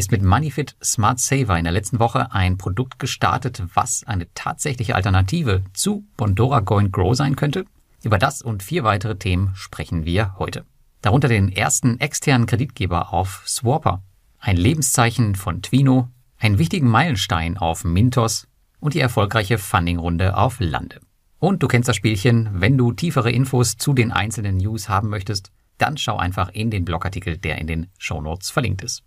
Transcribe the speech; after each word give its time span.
ist 0.00 0.12
mit 0.12 0.22
MoneyFit 0.22 0.76
Smart 0.82 1.20
Saver 1.20 1.58
in 1.58 1.64
der 1.64 1.74
letzten 1.74 1.98
Woche 1.98 2.32
ein 2.32 2.56
Produkt 2.56 2.98
gestartet, 2.98 3.62
was 3.74 4.02
eine 4.06 4.32
tatsächliche 4.32 4.94
Alternative 4.94 5.62
zu 5.74 6.06
Bondora 6.16 6.60
Go 6.60 6.78
and 6.78 6.90
Grow 6.90 7.14
sein 7.14 7.36
könnte? 7.36 7.66
Über 8.02 8.16
das 8.16 8.40
und 8.40 8.62
vier 8.62 8.82
weitere 8.82 9.16
Themen 9.16 9.50
sprechen 9.52 10.06
wir 10.06 10.38
heute. 10.38 10.64
Darunter 11.02 11.28
den 11.28 11.52
ersten 11.52 12.00
externen 12.00 12.46
Kreditgeber 12.46 13.12
auf 13.12 13.42
Swapper, 13.46 14.02
ein 14.38 14.56
Lebenszeichen 14.56 15.34
von 15.34 15.60
Twino, 15.60 16.08
einen 16.38 16.56
wichtigen 16.56 16.88
Meilenstein 16.88 17.58
auf 17.58 17.84
Mintos 17.84 18.48
und 18.80 18.94
die 18.94 19.00
erfolgreiche 19.00 19.58
Fundingrunde 19.58 20.34
auf 20.34 20.60
Lande. 20.60 21.02
Und 21.38 21.62
du 21.62 21.68
kennst 21.68 21.90
das 21.90 21.96
Spielchen, 21.96 22.48
wenn 22.54 22.78
du 22.78 22.92
tiefere 22.92 23.30
Infos 23.30 23.76
zu 23.76 23.92
den 23.92 24.12
einzelnen 24.12 24.56
News 24.56 24.88
haben 24.88 25.10
möchtest, 25.10 25.52
dann 25.76 25.98
schau 25.98 26.16
einfach 26.16 26.48
in 26.48 26.70
den 26.70 26.86
Blogartikel, 26.86 27.36
der 27.36 27.58
in 27.58 27.66
den 27.66 27.88
Shownotes 27.98 28.48
verlinkt 28.48 28.80
ist. 28.80 29.02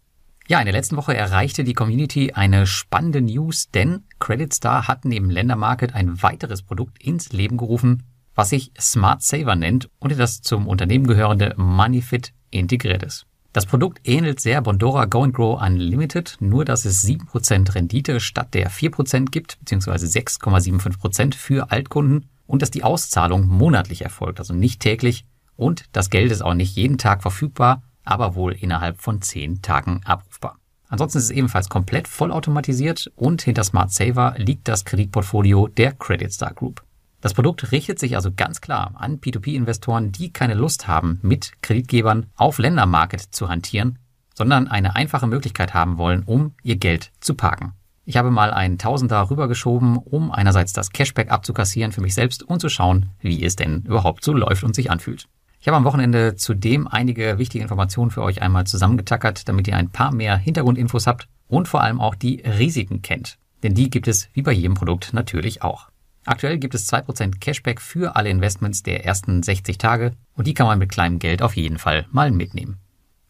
Ja, 0.47 0.59
in 0.59 0.65
der 0.65 0.73
letzten 0.73 0.97
Woche 0.97 1.15
erreichte 1.15 1.63
die 1.63 1.73
Community 1.73 2.33
eine 2.33 2.67
spannende 2.67 3.21
News, 3.21 3.69
denn 3.71 4.03
Credit 4.19 4.53
Star 4.53 4.89
hat 4.89 5.05
neben 5.05 5.29
Ländermarket 5.29 5.95
ein 5.95 6.21
weiteres 6.21 6.61
Produkt 6.61 7.01
ins 7.01 7.31
Leben 7.31 7.55
gerufen, 7.55 8.03
was 8.35 8.49
sich 8.49 8.71
Smart 8.77 9.23
Saver 9.23 9.55
nennt 9.55 9.89
und 9.99 10.11
in 10.11 10.17
das 10.17 10.41
zum 10.41 10.67
Unternehmen 10.67 11.07
gehörende 11.07 11.53
MoneyFit 11.55 12.33
integriert 12.51 13.03
ist. 13.03 13.25
Das 13.53 13.65
Produkt 13.67 14.01
ähnelt 14.03 14.41
sehr 14.41 14.61
Bondora 14.61 15.05
Go 15.05 15.23
and 15.23 15.33
Grow 15.33 15.61
Unlimited, 15.61 16.37
nur 16.39 16.65
dass 16.65 16.83
es 16.83 17.05
7% 17.05 17.75
Rendite 17.75 18.19
statt 18.19 18.53
der 18.53 18.69
4% 18.69 19.29
gibt, 19.29 19.59
beziehungsweise 19.59 20.07
6,75% 20.07 21.35
für 21.35 21.71
Altkunden 21.71 22.25
und 22.47 22.61
dass 22.61 22.71
die 22.71 22.83
Auszahlung 22.83 23.47
monatlich 23.47 24.01
erfolgt, 24.01 24.39
also 24.39 24.53
nicht 24.53 24.81
täglich 24.81 25.23
und 25.55 25.85
das 25.91 26.09
Geld 26.09 26.31
ist 26.31 26.41
auch 26.41 26.55
nicht 26.55 26.75
jeden 26.75 26.97
Tag 26.97 27.21
verfügbar, 27.21 27.83
aber 28.03 28.35
wohl 28.35 28.53
innerhalb 28.53 29.01
von 29.01 29.21
10 29.21 29.61
Tagen 29.61 30.01
abrufbar. 30.05 30.57
Ansonsten 30.89 31.17
ist 31.17 31.23
es 31.25 31.31
ebenfalls 31.31 31.69
komplett 31.69 32.07
vollautomatisiert 32.07 33.11
und 33.15 33.41
hinter 33.41 33.63
Smart 33.63 33.91
Saver 33.91 34.35
liegt 34.37 34.67
das 34.67 34.85
Kreditportfolio 34.85 35.67
der 35.67 35.93
Credit 35.93 36.31
Star 36.31 36.53
Group. 36.53 36.83
Das 37.19 37.33
Produkt 37.33 37.71
richtet 37.71 37.99
sich 37.99 38.15
also 38.15 38.31
ganz 38.35 38.59
klar 38.61 38.91
an 38.95 39.19
P2P-Investoren, 39.19 40.11
die 40.11 40.33
keine 40.33 40.55
Lust 40.55 40.87
haben, 40.87 41.19
mit 41.21 41.53
Kreditgebern 41.61 42.27
auf 42.35 42.59
Ländermarket 42.59 43.21
zu 43.21 43.49
hantieren, 43.49 43.97
sondern 44.35 44.67
eine 44.67 44.95
einfache 44.95 45.25
Möglichkeit 45.25 45.73
haben 45.73 45.97
wollen, 45.97 46.23
um 46.23 46.53
ihr 46.63 46.75
Geld 46.75 47.11
zu 47.21 47.33
parken. 47.33 47.73
Ich 48.05 48.17
habe 48.17 48.29
mal 48.29 48.51
einen 48.51 48.77
Tausender 48.77 49.29
rübergeschoben, 49.29 49.97
um 49.97 50.31
einerseits 50.31 50.73
das 50.73 50.89
Cashback 50.89 51.31
abzukassieren 51.31 51.93
für 51.93 52.01
mich 52.01 52.13
selbst 52.13 52.43
und 52.43 52.59
zu 52.59 52.67
schauen, 52.67 53.11
wie 53.21 53.43
es 53.43 53.55
denn 53.55 53.83
überhaupt 53.83 54.25
so 54.25 54.33
läuft 54.33 54.63
und 54.63 54.75
sich 54.75 54.91
anfühlt. 54.91 55.29
Ich 55.63 55.67
habe 55.69 55.77
am 55.77 55.85
Wochenende 55.85 56.35
zudem 56.35 56.89
einige 56.89 57.37
wichtige 57.37 57.61
Informationen 57.61 58.11
für 58.11 58.21
euch 58.21 58.41
einmal 58.41 58.67
zusammengetackert, 58.67 59.47
damit 59.47 59.65
ihr 59.65 59.77
ein 59.77 59.91
paar 59.91 60.11
mehr 60.11 60.35
Hintergrundinfos 60.35 61.07
habt 61.07 61.29
und 61.47 61.69
vor 61.69 61.81
allem 61.81 62.01
auch 62.01 62.15
die 62.15 62.41
Risiken 62.41 63.01
kennt. 63.01 63.37
Denn 63.63 63.73
die 63.73 63.89
gibt 63.89 64.09
es 64.09 64.27
wie 64.33 64.41
bei 64.41 64.51
jedem 64.51 64.73
Produkt 64.73 65.13
natürlich 65.13 65.61
auch. 65.61 65.87
Aktuell 66.25 66.57
gibt 66.57 66.75
es 66.75 66.91
2% 66.91 67.39
Cashback 67.39 67.79
für 67.79 68.17
alle 68.17 68.29
Investments 68.29 68.83
der 68.83 69.05
ersten 69.05 69.41
60 69.41 69.77
Tage 69.77 70.11
und 70.35 70.47
die 70.47 70.53
kann 70.53 70.67
man 70.67 70.79
mit 70.79 70.91
kleinem 70.91 71.17
Geld 71.17 71.41
auf 71.41 71.55
jeden 71.55 71.77
Fall 71.77 72.07
mal 72.11 72.31
mitnehmen. 72.31 72.79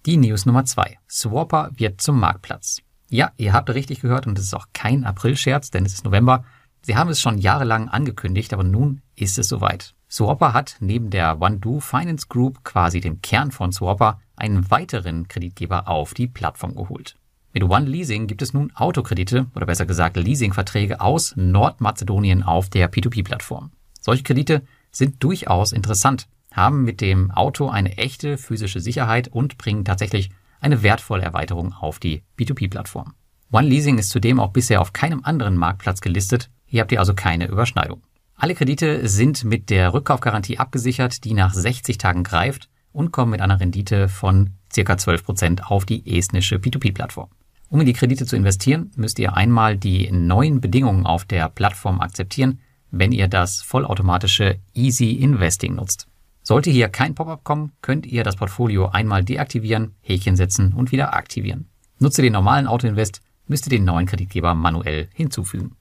Die 0.07 0.17
News 0.17 0.47
Nummer 0.47 0.65
2. 0.65 0.97
Swapper 1.07 1.69
wird 1.75 2.01
zum 2.01 2.19
Marktplatz. 2.19 2.79
Ja, 3.09 3.31
ihr 3.37 3.53
habt 3.53 3.69
richtig 3.69 4.01
gehört 4.01 4.25
und 4.25 4.39
es 4.39 4.45
ist 4.45 4.55
auch 4.55 4.69
kein 4.73 5.03
April-Scherz, 5.03 5.69
denn 5.69 5.85
es 5.85 5.93
ist 5.93 6.03
November. 6.03 6.45
Sie 6.81 6.95
haben 6.95 7.11
es 7.11 7.21
schon 7.21 7.37
jahrelang 7.37 7.89
angekündigt, 7.89 8.53
aber 8.53 8.63
nun 8.63 9.03
ist 9.15 9.37
es 9.37 9.47
soweit. 9.49 9.93
Swapper 10.13 10.53
hat 10.53 10.75
neben 10.79 11.09
der 11.09 11.41
OneDo 11.41 11.79
Finance 11.79 12.27
Group, 12.29 12.63
quasi 12.63 13.01
dem 13.01 13.23
Kern 13.23 13.49
von 13.49 13.71
Swapper, 13.71 14.19
einen 14.35 14.69
weiteren 14.69 15.27
Kreditgeber 15.27 15.87
auf 15.87 16.13
die 16.13 16.27
Plattform 16.27 16.75
geholt. 16.75 17.15
Mit 17.51 17.63
One 17.63 17.87
Leasing 17.87 18.27
gibt 18.27 18.43
es 18.43 18.53
nun 18.53 18.71
Autokredite 18.75 19.47
oder 19.55 19.65
besser 19.65 19.87
gesagt 19.87 20.15
Leasingverträge 20.15 21.01
aus 21.01 21.33
Nordmazedonien 21.35 22.43
auf 22.43 22.69
der 22.69 22.91
P2P-Plattform. 22.91 23.71
Solche 24.01 24.21
Kredite 24.21 24.61
sind 24.91 25.23
durchaus 25.23 25.71
interessant, 25.71 26.27
haben 26.51 26.83
mit 26.83 27.01
dem 27.01 27.31
Auto 27.31 27.69
eine 27.69 27.97
echte 27.97 28.37
physische 28.37 28.81
Sicherheit 28.81 29.29
und 29.29 29.57
bringen 29.57 29.83
tatsächlich 29.83 30.29
eine 30.61 30.83
wertvolle 30.83 31.23
Erweiterung 31.23 31.73
auf 31.73 31.97
die 31.97 32.21
P2P-Plattform. 32.37 33.15
One 33.51 33.67
Leasing 33.67 33.97
ist 33.97 34.11
zudem 34.11 34.39
auch 34.39 34.51
bisher 34.51 34.79
auf 34.79 34.93
keinem 34.93 35.21
anderen 35.23 35.57
Marktplatz 35.57 36.01
gelistet. 36.01 36.51
Hier 36.67 36.81
habt 36.81 36.91
ihr 36.91 36.99
also 36.99 37.15
keine 37.15 37.47
Überschneidung. 37.47 38.03
Alle 38.43 38.55
Kredite 38.55 39.07
sind 39.07 39.45
mit 39.45 39.69
der 39.69 39.93
Rückkaufgarantie 39.93 40.59
abgesichert, 40.59 41.23
die 41.23 41.33
nach 41.33 41.53
60 41.53 41.97
Tagen 41.97 42.23
greift 42.23 42.67
und 42.91 43.13
kommen 43.13 43.31
mit 43.31 43.39
einer 43.39 43.61
Rendite 43.61 44.09
von 44.09 44.49
ca. 44.67 44.81
12% 44.81 45.61
auf 45.61 45.85
die 45.85 46.17
estnische 46.17 46.57
P2P-Plattform. 46.57 47.29
Um 47.69 47.79
in 47.79 47.85
die 47.85 47.93
Kredite 47.93 48.25
zu 48.25 48.35
investieren, 48.35 48.91
müsst 48.97 49.17
ihr 49.17 49.37
einmal 49.37 49.77
die 49.77 50.11
neuen 50.11 50.59
Bedingungen 50.59 51.05
auf 51.05 51.23
der 51.23 51.47
Plattform 51.47 52.01
akzeptieren, 52.01 52.59
wenn 52.91 53.13
ihr 53.13 53.29
das 53.29 53.61
vollautomatische 53.61 54.59
Easy 54.73 55.11
Investing 55.11 55.75
nutzt. 55.75 56.09
Sollte 56.41 56.69
hier 56.69 56.89
kein 56.89 57.15
Pop-up 57.15 57.45
kommen, 57.45 57.71
könnt 57.81 58.05
ihr 58.05 58.25
das 58.25 58.35
Portfolio 58.35 58.89
einmal 58.89 59.23
deaktivieren, 59.23 59.95
Häkchen 60.01 60.35
setzen 60.35 60.73
und 60.73 60.91
wieder 60.91 61.13
aktivieren. 61.13 61.69
Nutzt 61.97 62.17
ihr 62.19 62.23
den 62.23 62.33
normalen 62.33 62.67
Autoinvest, 62.67 63.21
müsst 63.47 63.67
ihr 63.67 63.77
den 63.77 63.85
neuen 63.85 64.05
Kreditgeber 64.05 64.53
manuell 64.53 65.07
hinzufügen. 65.13 65.77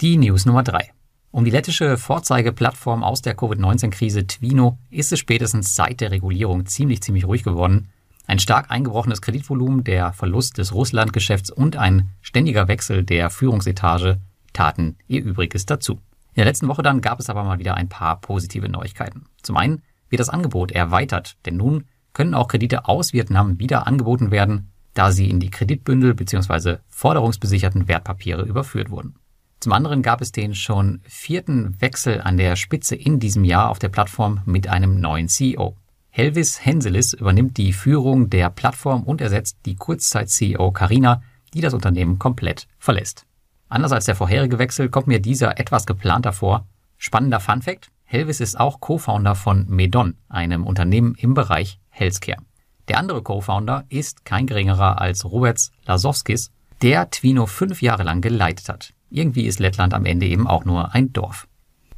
Die 0.00 0.16
News 0.16 0.44
Nummer 0.44 0.64
3. 0.64 0.90
Um 1.32 1.44
die 1.44 1.52
lettische 1.52 1.96
Vorzeigeplattform 1.96 3.04
aus 3.04 3.22
der 3.22 3.36
Covid-19-Krise 3.36 4.26
Twino 4.26 4.78
ist 4.90 5.12
es 5.12 5.20
spätestens 5.20 5.76
seit 5.76 6.00
der 6.00 6.10
Regulierung 6.10 6.66
ziemlich, 6.66 7.02
ziemlich 7.02 7.24
ruhig 7.24 7.44
geworden. 7.44 7.88
Ein 8.26 8.40
stark 8.40 8.68
eingebrochenes 8.72 9.22
Kreditvolumen, 9.22 9.84
der 9.84 10.12
Verlust 10.12 10.58
des 10.58 10.74
Russlandgeschäfts 10.74 11.52
und 11.52 11.76
ein 11.76 12.10
ständiger 12.20 12.66
Wechsel 12.66 13.04
der 13.04 13.30
Führungsetage 13.30 14.18
taten 14.52 14.96
ihr 15.06 15.22
Übriges 15.22 15.66
dazu. 15.66 15.94
In 15.94 16.36
der 16.38 16.46
letzten 16.46 16.66
Woche 16.66 16.82
dann 16.82 17.00
gab 17.00 17.20
es 17.20 17.30
aber 17.30 17.44
mal 17.44 17.60
wieder 17.60 17.74
ein 17.74 17.88
paar 17.88 18.20
positive 18.20 18.68
Neuigkeiten. 18.68 19.26
Zum 19.40 19.56
einen 19.56 19.82
wird 20.08 20.18
das 20.18 20.30
Angebot 20.30 20.72
erweitert, 20.72 21.36
denn 21.46 21.56
nun 21.56 21.84
können 22.12 22.34
auch 22.34 22.48
Kredite 22.48 22.88
aus 22.88 23.12
Vietnam 23.12 23.60
wieder 23.60 23.86
angeboten 23.86 24.32
werden, 24.32 24.72
da 24.94 25.12
sie 25.12 25.30
in 25.30 25.38
die 25.38 25.50
Kreditbündel 25.50 26.14
bzw. 26.14 26.78
forderungsbesicherten 26.88 27.86
Wertpapiere 27.86 28.42
überführt 28.42 28.90
wurden. 28.90 29.14
Zum 29.60 29.74
anderen 29.74 30.00
gab 30.00 30.22
es 30.22 30.32
den 30.32 30.54
schon 30.54 31.02
vierten 31.04 31.78
Wechsel 31.82 32.22
an 32.22 32.38
der 32.38 32.56
Spitze 32.56 32.96
in 32.96 33.20
diesem 33.20 33.44
Jahr 33.44 33.68
auf 33.68 33.78
der 33.78 33.90
Plattform 33.90 34.40
mit 34.46 34.68
einem 34.68 34.98
neuen 35.00 35.28
CEO. 35.28 35.76
Helvis 36.08 36.64
Henselis 36.64 37.12
übernimmt 37.12 37.58
die 37.58 37.74
Führung 37.74 38.30
der 38.30 38.48
Plattform 38.48 39.02
und 39.02 39.20
ersetzt 39.20 39.58
die 39.66 39.76
Kurzzeit-CEO 39.76 40.72
Karina, 40.72 41.22
die 41.52 41.60
das 41.60 41.74
Unternehmen 41.74 42.18
komplett 42.18 42.68
verlässt. 42.78 43.26
Anders 43.68 43.92
als 43.92 44.06
der 44.06 44.16
vorherige 44.16 44.58
Wechsel 44.58 44.88
kommt 44.88 45.08
mir 45.08 45.20
dieser 45.20 45.60
etwas 45.60 45.84
geplanter 45.84 46.32
vor. 46.32 46.66
Spannender 46.96 47.38
Fun 47.38 47.60
Fact, 47.60 47.90
Helvis 48.04 48.40
ist 48.40 48.58
auch 48.58 48.80
Co-Founder 48.80 49.34
von 49.34 49.66
Medon, 49.68 50.16
einem 50.30 50.66
Unternehmen 50.66 51.14
im 51.16 51.34
Bereich 51.34 51.78
Healthcare. 51.90 52.42
Der 52.88 52.98
andere 52.98 53.22
Co-Founder 53.22 53.84
ist 53.90 54.24
kein 54.24 54.46
geringerer 54.46 55.02
als 55.02 55.24
Roberts 55.26 55.70
Lasowskis, 55.84 56.50
der 56.80 57.10
Twino 57.10 57.44
fünf 57.44 57.82
Jahre 57.82 58.04
lang 58.04 58.22
geleitet 58.22 58.70
hat. 58.70 58.94
Irgendwie 59.10 59.46
ist 59.46 59.58
Lettland 59.58 59.92
am 59.92 60.06
Ende 60.06 60.26
eben 60.26 60.46
auch 60.46 60.64
nur 60.64 60.94
ein 60.94 61.12
Dorf. 61.12 61.48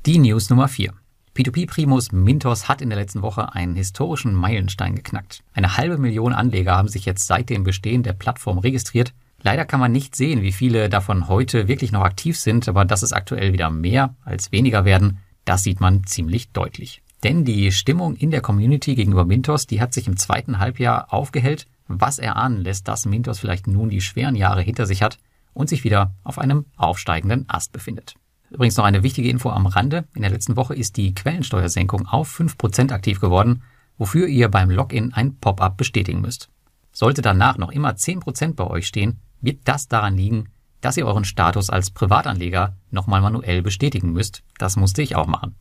Die 0.06 0.18
News 0.18 0.48
Nummer 0.48 0.66
4. 0.66 0.94
P2P-Primus 1.34 2.10
Mintos 2.10 2.68
hat 2.68 2.80
in 2.80 2.88
der 2.88 2.98
letzten 2.98 3.20
Woche 3.20 3.54
einen 3.54 3.76
historischen 3.76 4.34
Meilenstein 4.34 4.94
geknackt. 4.94 5.42
Eine 5.52 5.76
halbe 5.76 5.98
Million 5.98 6.32
Anleger 6.32 6.74
haben 6.74 6.88
sich 6.88 7.04
jetzt 7.04 7.26
seit 7.26 7.50
dem 7.50 7.64
Bestehen 7.64 8.02
der 8.02 8.14
Plattform 8.14 8.56
registriert. 8.58 9.12
Leider 9.42 9.66
kann 9.66 9.80
man 9.80 9.92
nicht 9.92 10.16
sehen, 10.16 10.40
wie 10.40 10.52
viele 10.52 10.88
davon 10.88 11.28
heute 11.28 11.68
wirklich 11.68 11.92
noch 11.92 12.02
aktiv 12.02 12.38
sind, 12.38 12.66
aber 12.66 12.86
dass 12.86 13.02
es 13.02 13.12
aktuell 13.12 13.52
wieder 13.52 13.68
mehr 13.68 14.14
als 14.24 14.50
weniger 14.50 14.86
werden, 14.86 15.18
das 15.44 15.64
sieht 15.64 15.80
man 15.80 16.04
ziemlich 16.04 16.50
deutlich. 16.52 17.02
Denn 17.24 17.44
die 17.44 17.72
Stimmung 17.72 18.16
in 18.16 18.30
der 18.30 18.40
Community 18.40 18.94
gegenüber 18.94 19.26
Mintos, 19.26 19.66
die 19.66 19.82
hat 19.82 19.92
sich 19.92 20.08
im 20.08 20.16
zweiten 20.16 20.58
Halbjahr 20.58 21.12
aufgehellt, 21.12 21.66
was 21.88 22.18
erahnen 22.18 22.62
lässt, 22.62 22.88
dass 22.88 23.04
Mintos 23.04 23.38
vielleicht 23.38 23.66
nun 23.66 23.90
die 23.90 24.00
schweren 24.00 24.34
Jahre 24.34 24.62
hinter 24.62 24.86
sich 24.86 25.02
hat 25.02 25.18
und 25.54 25.68
sich 25.68 25.84
wieder 25.84 26.14
auf 26.24 26.38
einem 26.38 26.66
aufsteigenden 26.76 27.48
Ast 27.48 27.72
befindet. 27.72 28.14
Übrigens 28.50 28.76
noch 28.76 28.84
eine 28.84 29.02
wichtige 29.02 29.30
Info 29.30 29.48
am 29.50 29.66
Rande. 29.66 30.04
In 30.14 30.22
der 30.22 30.30
letzten 30.30 30.56
Woche 30.56 30.74
ist 30.74 30.96
die 30.96 31.14
Quellensteuersenkung 31.14 32.06
auf 32.06 32.38
5% 32.38 32.92
aktiv 32.92 33.20
geworden, 33.20 33.62
wofür 33.96 34.26
ihr 34.26 34.48
beim 34.50 34.70
Login 34.70 35.12
ein 35.14 35.36
Pop-up 35.36 35.76
bestätigen 35.76 36.20
müsst. 36.20 36.50
Sollte 36.92 37.22
danach 37.22 37.56
noch 37.56 37.70
immer 37.70 37.92
10% 37.92 38.54
bei 38.54 38.66
euch 38.66 38.86
stehen, 38.86 39.20
wird 39.40 39.60
das 39.64 39.88
daran 39.88 40.16
liegen, 40.16 40.48
dass 40.82 40.96
ihr 40.96 41.06
euren 41.06 41.24
Status 41.24 41.70
als 41.70 41.90
Privatanleger 41.90 42.76
nochmal 42.90 43.22
manuell 43.22 43.62
bestätigen 43.62 44.12
müsst. 44.12 44.42
Das 44.58 44.76
musste 44.76 45.00
ich 45.00 45.16
auch 45.16 45.26
machen. 45.26 45.54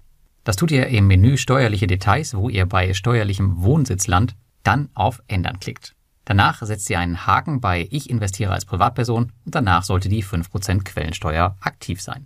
Das 0.43 0.55
tut 0.55 0.71
ihr 0.71 0.87
im 0.87 1.07
Menü 1.07 1.37
Steuerliche 1.37 1.87
Details, 1.87 2.35
wo 2.35 2.49
ihr 2.49 2.65
bei 2.65 2.93
steuerlichem 2.93 3.61
Wohnsitzland 3.61 4.35
dann 4.63 4.89
auf 4.95 5.21
Ändern 5.27 5.59
klickt. 5.59 5.95
Danach 6.31 6.61
setzt 6.61 6.89
ihr 6.89 6.97
einen 6.97 7.27
Haken 7.27 7.59
bei 7.59 7.89
Ich 7.91 8.09
investiere 8.09 8.53
als 8.53 8.63
Privatperson 8.63 9.33
und 9.43 9.53
danach 9.53 9.83
sollte 9.83 10.07
die 10.07 10.23
5% 10.23 10.85
Quellensteuer 10.85 11.57
aktiv 11.59 12.01
sein. 12.01 12.25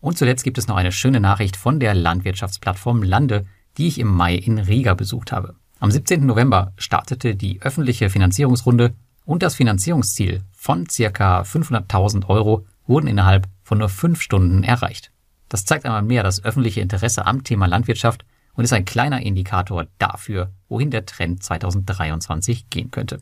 Und 0.00 0.18
zuletzt 0.18 0.42
gibt 0.42 0.58
es 0.58 0.66
noch 0.66 0.74
eine 0.74 0.90
schöne 0.90 1.20
Nachricht 1.20 1.56
von 1.56 1.78
der 1.78 1.94
Landwirtschaftsplattform 1.94 3.04
Lande, 3.04 3.46
die 3.78 3.86
ich 3.86 4.00
im 4.00 4.08
Mai 4.08 4.34
in 4.34 4.58
Riga 4.58 4.94
besucht 4.94 5.30
habe. 5.30 5.54
Am 5.78 5.92
17. 5.92 6.26
November 6.26 6.72
startete 6.76 7.36
die 7.36 7.62
öffentliche 7.62 8.10
Finanzierungsrunde 8.10 8.94
und 9.24 9.44
das 9.44 9.54
Finanzierungsziel 9.54 10.42
von 10.52 10.88
circa 10.90 11.42
500.000 11.42 12.26
Euro 12.26 12.66
wurden 12.88 13.06
innerhalb 13.06 13.46
von 13.62 13.78
nur 13.78 13.90
fünf 13.90 14.22
Stunden 14.22 14.64
erreicht. 14.64 15.12
Das 15.48 15.64
zeigt 15.64 15.84
einmal 15.86 16.02
mehr 16.02 16.24
das 16.24 16.42
öffentliche 16.42 16.80
Interesse 16.80 17.26
am 17.26 17.44
Thema 17.44 17.66
Landwirtschaft 17.66 18.24
und 18.54 18.64
ist 18.64 18.72
ein 18.72 18.84
kleiner 18.84 19.20
Indikator 19.20 19.86
dafür, 19.98 20.50
wohin 20.68 20.90
der 20.90 21.06
Trend 21.06 21.44
2023 21.44 22.70
gehen 22.70 22.90
könnte. 22.90 23.20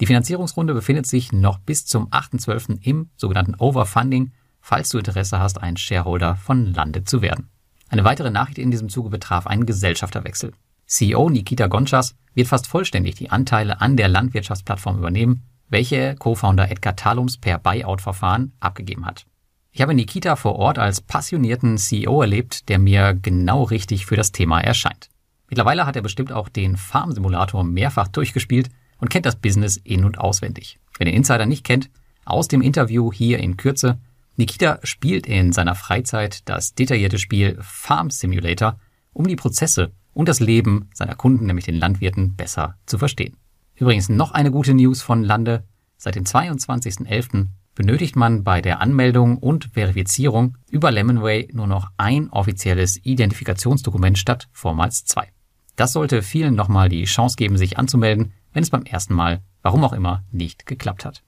Die 0.00 0.06
Finanzierungsrunde 0.06 0.74
befindet 0.74 1.06
sich 1.06 1.32
noch 1.32 1.58
bis 1.58 1.86
zum 1.86 2.08
8.12. 2.10 2.82
im 2.82 3.10
sogenannten 3.16 3.54
Overfunding, 3.54 4.32
falls 4.60 4.88
du 4.88 4.98
Interesse 4.98 5.38
hast, 5.38 5.62
ein 5.62 5.76
Shareholder 5.76 6.36
von 6.36 6.72
Lande 6.72 7.04
zu 7.04 7.22
werden. 7.22 7.48
Eine 7.88 8.04
weitere 8.04 8.30
Nachricht 8.30 8.58
in 8.58 8.70
diesem 8.70 8.88
Zuge 8.88 9.10
betraf 9.10 9.46
einen 9.46 9.66
Gesellschafterwechsel. 9.66 10.52
CEO 10.86 11.30
Nikita 11.30 11.68
Gonchas 11.68 12.16
wird 12.34 12.48
fast 12.48 12.66
vollständig 12.66 13.14
die 13.14 13.30
Anteile 13.30 13.80
an 13.80 13.96
der 13.96 14.08
Landwirtschaftsplattform 14.08 14.98
übernehmen, 14.98 15.42
welche 15.68 16.16
Co-Founder 16.16 16.70
Edgar 16.70 16.96
Talums 16.96 17.38
per 17.38 17.58
Buyout-Verfahren 17.58 18.52
abgegeben 18.60 19.06
hat. 19.06 19.26
Ich 19.70 19.80
habe 19.80 19.94
Nikita 19.94 20.36
vor 20.36 20.56
Ort 20.56 20.78
als 20.78 21.00
passionierten 21.00 21.78
CEO 21.78 22.20
erlebt, 22.20 22.68
der 22.68 22.78
mir 22.78 23.14
genau 23.14 23.62
richtig 23.62 24.06
für 24.06 24.16
das 24.16 24.32
Thema 24.32 24.60
erscheint. 24.60 25.08
Mittlerweile 25.48 25.86
hat 25.86 25.96
er 25.96 26.02
bestimmt 26.02 26.32
auch 26.32 26.48
den 26.48 26.76
Farm-Simulator 26.76 27.64
mehrfach 27.64 28.08
durchgespielt 28.08 28.70
und 29.04 29.10
kennt 29.10 29.26
das 29.26 29.36
Business 29.36 29.76
in- 29.76 30.06
und 30.06 30.16
auswendig. 30.16 30.78
Wer 30.96 31.04
den 31.04 31.14
Insider 31.14 31.44
nicht 31.44 31.62
kennt, 31.62 31.90
aus 32.24 32.48
dem 32.48 32.62
Interview 32.62 33.12
hier 33.12 33.38
in 33.38 33.58
Kürze, 33.58 33.98
Nikita 34.36 34.78
spielt 34.82 35.26
in 35.26 35.52
seiner 35.52 35.74
Freizeit 35.74 36.48
das 36.48 36.74
detaillierte 36.74 37.18
Spiel 37.18 37.58
Farm 37.60 38.08
Simulator, 38.08 38.78
um 39.12 39.26
die 39.26 39.36
Prozesse 39.36 39.92
und 40.14 40.26
das 40.26 40.40
Leben 40.40 40.88
seiner 40.94 41.16
Kunden, 41.16 41.44
nämlich 41.44 41.66
den 41.66 41.74
Landwirten, 41.74 42.34
besser 42.34 42.78
zu 42.86 42.96
verstehen. 42.96 43.36
Übrigens 43.74 44.08
noch 44.08 44.30
eine 44.30 44.50
gute 44.50 44.72
News 44.72 45.02
von 45.02 45.22
Lande. 45.22 45.64
Seit 45.98 46.14
dem 46.14 46.24
22.11. 46.24 47.48
benötigt 47.74 48.16
man 48.16 48.42
bei 48.42 48.62
der 48.62 48.80
Anmeldung 48.80 49.36
und 49.36 49.66
Verifizierung 49.74 50.56
über 50.70 50.90
Lemonway 50.90 51.50
nur 51.52 51.66
noch 51.66 51.90
ein 51.98 52.30
offizielles 52.30 53.04
Identifikationsdokument 53.04 54.16
statt 54.16 54.48
vormals 54.50 55.04
zwei. 55.04 55.28
Das 55.76 55.92
sollte 55.92 56.22
vielen 56.22 56.54
nochmal 56.54 56.88
die 56.88 57.04
Chance 57.04 57.36
geben, 57.36 57.58
sich 57.58 57.76
anzumelden, 57.76 58.32
wenn 58.54 58.62
es 58.62 58.70
beim 58.70 58.84
ersten 58.84 59.14
Mal, 59.14 59.42
warum 59.60 59.84
auch 59.84 59.92
immer, 59.92 60.24
nicht 60.30 60.64
geklappt 60.64 61.04
hat. 61.04 61.22